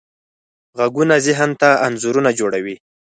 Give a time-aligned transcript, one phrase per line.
[0.77, 2.75] غږونه ذهن ته انځورونه جوړوي.